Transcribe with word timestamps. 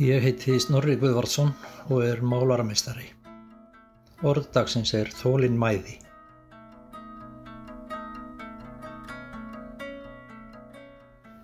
Ég 0.00 0.22
heiti 0.24 0.54
Snorri 0.56 0.94
Guðvardsson 0.96 1.50
og 1.92 1.98
er 2.06 2.22
málaramistari. 2.24 3.02
Orðdagsins 4.24 4.94
er 4.96 5.10
Þólin 5.12 5.58
mæði. 5.60 5.98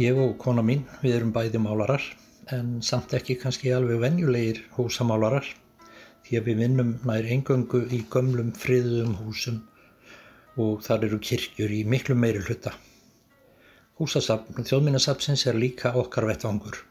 Ég 0.00 0.22
og 0.24 0.32
kona 0.40 0.64
mín, 0.64 0.86
við 1.04 1.18
erum 1.18 1.36
bæði 1.36 1.60
málarar, 1.60 2.00
en 2.48 2.78
samt 2.80 3.12
ekki 3.20 3.36
kannski 3.44 3.76
alveg 3.76 4.00
venjulegir 4.06 4.64
húsamálarar, 4.78 5.44
því 6.24 6.40
að 6.40 6.48
við 6.48 6.60
vinnum 6.64 6.98
nær 7.04 7.28
engöngu 7.36 7.84
í 7.92 8.00
gömlum 8.08 8.56
friðum 8.56 9.18
húsum 9.20 9.60
og 10.56 10.80
þar 10.88 11.10
eru 11.10 11.20
kirkjur 11.20 11.80
í 11.82 11.84
miklu 11.84 12.16
meiri 12.16 12.40
hluta. 12.48 12.72
Húsasafn 14.00 14.64
þjóðminnasafnsins 14.64 15.50
er 15.52 15.66
líka 15.66 15.98
okkar 16.00 16.32
vettvangur. 16.32 16.86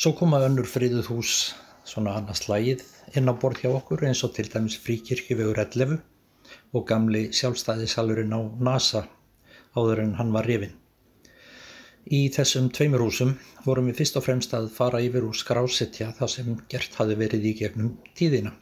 Svo 0.00 0.14
koma 0.16 0.38
önnur 0.40 0.64
friðuð 0.64 1.10
hús 1.10 1.30
svona 1.84 2.14
annars 2.16 2.40
slægið 2.46 2.86
inn 3.20 3.28
á 3.28 3.36
borð 3.36 3.58
hjá 3.60 3.68
okkur 3.68 4.06
eins 4.08 4.22
og 4.24 4.30
til 4.32 4.46
dæmis 4.48 4.78
fríkirkjuvegur 4.80 5.60
11 5.60 5.98
og 6.72 6.86
gamli 6.88 7.26
sjálfstæðisalurinn 7.36 8.32
á 8.32 8.40
NASA 8.64 9.02
áður 9.76 10.00
en 10.06 10.16
hann 10.16 10.32
var 10.32 10.48
rifin. 10.48 10.72
Í 12.08 12.22
þessum 12.32 12.72
tveimur 12.72 13.04
húsum 13.04 13.36
vorum 13.66 13.92
við 13.92 14.00
fyrst 14.00 14.16
og 14.16 14.24
fremst 14.30 14.56
að 14.56 14.72
fara 14.78 15.04
yfir 15.04 15.28
úr 15.28 15.36
skrásetja 15.36 16.14
það 16.16 16.34
sem 16.38 16.58
gert 16.72 16.96
hafi 17.02 17.20
verið 17.20 17.48
í 17.52 17.56
gegnum 17.60 17.94
tíðina. 18.16 18.56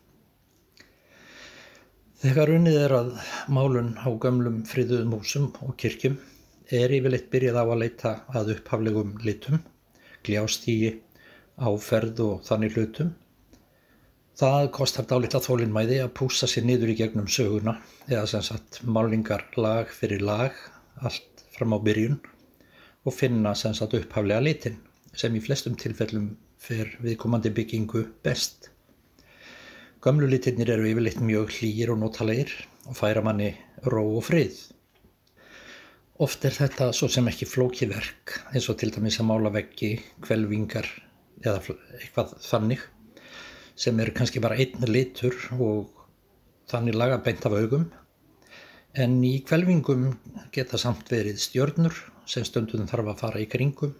Þegar 2.18 2.56
unnið 2.58 2.82
er 2.82 2.98
að 2.98 3.16
málun 3.46 3.94
á 3.94 4.10
gömlum 4.10 4.64
friðuðum 4.66 5.20
húsum 5.20 5.52
og 5.62 5.78
kirkjum 5.78 6.18
er 6.66 6.98
yfirleitt 6.98 7.30
byrjað 7.30 7.62
á 7.62 7.64
að 7.64 7.82
leita 7.84 8.20
að 8.34 8.56
upphaflegum 8.58 9.20
litum, 9.22 9.62
gljástígi, 10.26 10.96
áferð 11.58 12.22
og 12.24 12.44
þannig 12.46 12.76
hlutum. 12.76 13.12
Það 14.38 14.68
kostar 14.76 15.06
dálítið 15.10 15.46
þólinnmæði 15.48 15.96
að 16.04 16.12
púsa 16.14 16.46
sér 16.46 16.66
niður 16.68 16.92
í 16.92 16.98
gegnum 17.00 17.26
söguna 17.26 17.74
eða 18.06 18.26
sem 18.30 18.44
sagt 18.46 18.80
málingar 18.86 19.48
lag 19.58 19.90
fyrir 19.90 20.22
lag 20.22 20.54
allt 21.02 21.42
fram 21.56 21.74
á 21.74 21.78
byrjun 21.82 22.20
og 23.02 23.14
finna 23.16 23.54
sem 23.58 23.74
sagt 23.74 23.96
upphaflega 23.98 24.44
litin 24.44 24.78
sem 25.18 25.34
í 25.34 25.42
flestum 25.42 25.74
tilfellum 25.78 26.36
fer 26.62 26.92
viðkomandi 27.02 27.50
byggingu 27.54 28.04
best. 28.22 28.70
Gamlu 30.02 30.28
litirnir 30.30 30.70
eru 30.70 30.86
yfirleitt 30.86 31.18
mjög 31.18 31.50
hlýir 31.56 31.90
og 31.90 31.98
notalegir 32.04 32.52
og 32.86 32.94
færa 32.94 33.24
manni 33.26 33.50
ró 33.90 34.04
og 34.06 34.22
frið. 34.28 34.54
Oft 36.22 36.46
er 36.46 36.54
þetta 36.54 36.92
svo 36.94 37.10
sem 37.10 37.26
ekki 37.30 37.46
flókiverk 37.46 38.38
eins 38.52 38.70
og 38.70 38.78
til 38.78 38.94
dæmis 38.94 39.18
að 39.18 39.30
mála 39.32 39.50
veggi, 39.54 39.96
kvelvingar 40.22 40.86
eða 41.44 41.62
eitthvað 42.00 42.34
þannig 42.42 42.82
sem 43.78 44.00
er 44.02 44.10
kannski 44.16 44.42
bara 44.42 44.58
einn 44.58 44.86
litur 44.90 45.36
og 45.58 45.92
þannig 46.68 46.98
laga 46.98 47.20
beint 47.24 47.46
af 47.46 47.54
augum 47.54 47.86
en 48.98 49.18
í 49.24 49.38
kvelvingum 49.46 50.08
geta 50.54 50.80
samt 50.80 51.10
verið 51.12 51.38
stjörnur 51.42 51.94
sem 52.28 52.44
stundum 52.44 52.88
þarf 52.90 53.12
að 53.12 53.20
fara 53.22 53.42
í 53.42 53.48
kringum 53.50 53.94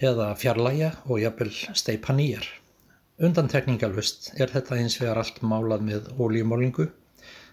eða 0.00 0.30
fjarlæga 0.38 0.90
og 1.08 1.20
jafnvel 1.20 1.50
steipa 1.76 2.14
nýjar. 2.16 2.46
Undantekningalvist 3.20 4.30
er 4.40 4.52
þetta 4.52 4.78
eins 4.80 4.96
vegar 5.00 5.20
allt 5.20 5.42
málað 5.44 5.84
með 5.84 6.08
ólíumálingu 6.16 6.86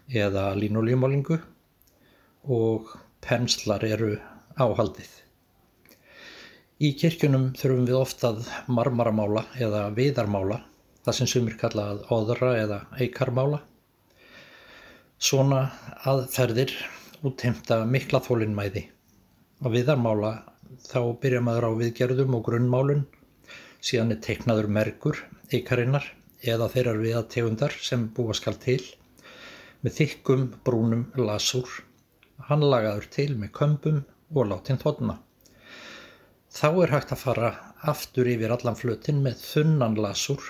eða 0.07 0.53
línolíumálingu 0.55 1.39
og 2.55 2.93
penslar 3.23 3.83
eru 3.83 4.13
áhaldið. 4.55 5.09
Í 6.77 6.91
kirkjunum 6.93 7.45
þurfum 7.57 7.85
við 7.89 7.95
ofta 7.97 8.29
að 8.29 8.49
marmaramála 8.69 9.41
eða 9.65 9.79
viðarmála, 9.97 10.59
það 11.01 11.15
sem 11.17 11.29
sumir 11.31 11.55
kallað 11.57 12.03
óðra 12.13 12.51
eða 12.53 12.77
eikarmála. 13.01 13.63
Svona 15.17 15.63
aðferðir 16.05 16.75
útheimta 17.25 17.79
mikla 17.89 18.21
þólinnmæði. 18.21 18.85
Á 19.65 19.67
viðarmála 19.73 20.31
þá 20.85 20.99
byrja 21.17 21.41
maður 21.49 21.65
á 21.65 21.71
viðgerðum 21.81 22.37
og 22.37 22.45
grunnmálun, 22.51 23.05
síðan 23.81 24.13
er 24.13 24.21
teiknaður 24.29 24.69
merkur, 24.77 25.25
eikarinnar 25.49 26.05
eða 26.45 26.69
þeirrar 26.77 27.01
viðategundar 27.01 27.73
sem 27.81 28.05
búa 28.13 28.37
skal 28.37 28.53
til, 28.61 28.83
með 29.81 30.03
þykkum 30.03 30.51
brúnum 30.61 31.07
lasúr, 31.17 31.79
hann 32.51 32.61
lagaður 32.61 33.09
til 33.17 33.31
með 33.33 33.55
kömbum 33.57 34.03
og 34.35 34.53
látin 34.53 34.77
þotna. 34.77 35.23
Þá 36.47 36.67
er 36.83 36.93
hægt 36.95 37.11
að 37.11 37.21
fara 37.21 37.49
aftur 37.91 38.29
yfir 38.31 38.53
allan 38.55 38.77
flutin 38.79 39.19
með 39.25 39.41
þunnan 39.43 39.97
lasur, 39.99 40.41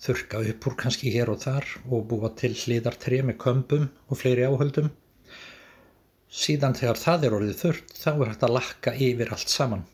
þurka 0.00 0.40
upp 0.52 0.66
úr 0.70 0.76
kannski 0.80 1.12
hér 1.12 1.30
og 1.34 1.42
þar 1.44 1.68
og 1.90 2.06
búa 2.10 2.32
til 2.40 2.54
hlýðartrið 2.56 3.26
með 3.28 3.38
kömbum 3.44 3.86
og 4.08 4.20
fleiri 4.22 4.48
áhöldum. 4.48 4.88
Síðan 6.30 6.76
þegar 6.78 7.00
það 7.02 7.26
er 7.26 7.36
orðið 7.38 7.60
þurrt 7.60 7.96
þá 8.00 8.10
er 8.12 8.28
hægt 8.30 8.44
að 8.46 8.54
lakka 8.56 8.94
yfir 9.08 9.32
allt 9.36 9.52
saman. 9.52 9.86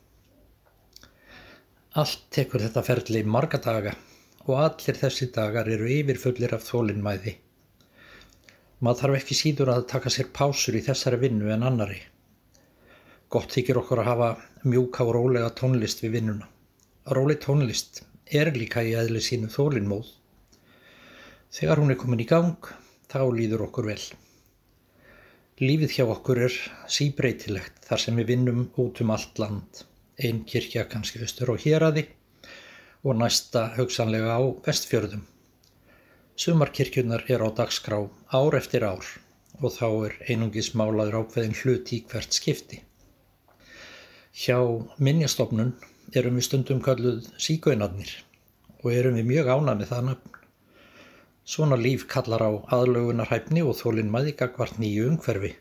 Allt 1.96 2.26
tekur 2.30 2.62
þetta 2.62 2.84
ferli 2.86 3.24
marga 3.24 3.58
daga 3.64 3.96
og 4.46 4.58
allir 4.62 4.98
þessi 5.00 5.30
dagar 5.34 5.68
eru 5.72 5.88
yfirfullir 5.90 6.54
af 6.54 6.66
þólinnmæði. 6.68 7.38
Maður 8.84 9.00
þarf 9.00 9.18
ekki 9.18 9.38
síður 9.38 9.72
að 9.72 9.86
taka 9.90 10.12
sér 10.12 10.28
pásur 10.36 10.76
í 10.76 10.84
þessari 10.84 11.18
vinnu 11.24 11.48
en 11.54 11.64
annari. 11.66 12.02
Gott 13.28 13.50
þykir 13.56 13.80
okkur 13.80 14.00
að 14.02 14.08
hafa 14.10 14.26
mjúka 14.62 15.02
og 15.02 15.16
rólega 15.16 15.48
tónlist 15.58 16.02
við 16.04 16.12
vinnuna. 16.20 16.46
Róleg 17.10 17.40
tónlist 17.42 18.04
er 18.30 18.52
líka 18.54 18.84
í 18.86 18.92
aðli 18.98 19.22
sínu 19.22 19.50
þólinnmóð. 19.50 20.12
Þegar 21.56 21.82
hún 21.82 21.90
er 21.90 21.98
komin 21.98 22.22
í 22.22 22.28
gang, 22.30 22.70
þá 23.10 23.20
líður 23.34 23.66
okkur 23.66 23.90
vel. 23.90 24.04
Lífið 25.58 25.96
hjá 25.96 26.04
okkur 26.12 26.42
er 26.46 26.56
síbreytilegt 26.92 27.86
þar 27.88 28.04
sem 28.04 28.22
við 28.22 28.30
vinnum 28.30 28.64
út 28.82 29.02
um 29.02 29.12
allt 29.14 29.42
land. 29.42 29.82
Einn 30.22 30.44
kirkja 30.46 30.86
kannski 30.90 31.22
austur 31.24 31.54
og 31.56 31.62
héradi 31.66 32.06
og 33.02 33.18
næsta 33.18 33.72
hugsanlega 33.76 34.38
á 34.38 34.42
vestfjörðum. 34.66 35.26
Sumarkirkjunar 36.36 37.26
er 37.32 37.42
á 37.42 37.50
dagskrá 37.50 38.04
ár 38.30 38.58
eftir 38.58 38.86
ár 38.86 39.06
og 39.62 39.72
þá 39.72 39.86
er 40.08 40.18
einungis 40.28 40.74
málaður 40.78 41.24
ákveðin 41.24 41.56
hlut 41.62 41.90
í 41.96 42.04
hvert 42.10 42.36
skipti. 42.36 42.82
Hjá 44.36 44.58
minnjastofnun 45.00 45.70
erum 46.12 46.34
við 46.36 46.44
stundum 46.44 46.80
kalluð 46.84 47.24
síkaunarnir 47.40 48.10
og 48.82 48.90
erum 48.92 49.14
við 49.16 49.30
mjög 49.30 49.46
ánað 49.48 49.78
með 49.78 49.88
það 49.92 50.02
nafn. 50.10 50.34
Svona 51.48 51.78
líf 51.80 52.04
kallar 52.12 52.44
á 52.44 52.52
aðlögunarhæfni 52.76 53.64
og 53.64 53.78
þólinnmæði 53.78 54.34
gagvart 54.36 54.76
nýju 54.82 55.06
umhverfi. 55.08 55.54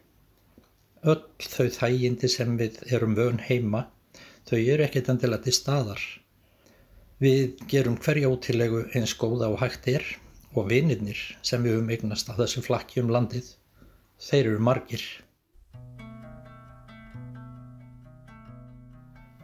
Öll 1.07 1.23
þau 1.39 1.69
þægindi 1.77 2.31
sem 2.35 2.57
við 2.59 2.81
erum 2.91 3.15
vön 3.15 3.39
heima, 3.47 3.85
þau 4.43 4.59
eru 4.59 4.83
ekkert 4.89 5.13
endilega 5.13 5.47
til 5.47 5.55
staðar. 5.55 6.03
Við 7.23 7.55
gerum 7.71 7.95
hverja 7.95 8.27
ótilegu 8.27 8.89
eins 8.91 9.15
góða 9.15 9.53
og 9.55 9.61
hægt 9.63 9.87
er 9.87 10.03
og 10.51 10.67
vinirnir 10.73 11.21
sem 11.39 11.63
við 11.63 11.79
um 11.79 11.95
eignast 11.95 12.27
á 12.27 12.35
þessu 12.35 12.67
flakki 12.67 12.99
um 12.99 13.15
landið, 13.15 13.53
þeir 14.19 14.49
eru 14.49 14.59
margir. 14.59 15.07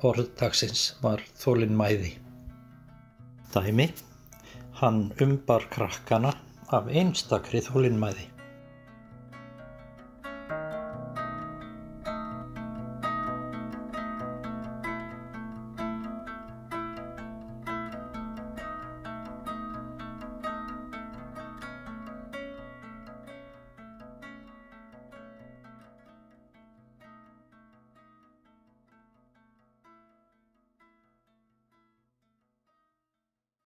Orð 0.01 0.31
dagsins 0.39 0.95
var 1.03 1.21
þólinn 1.37 1.75
mæði. 1.77 2.15
Dæmi, 3.53 3.85
hann 4.79 5.03
umbar 5.21 5.67
krakkana 5.69 6.31
af 6.73 6.87
einstakri 6.89 7.61
þólinn 7.61 7.99
mæði. 8.01 8.25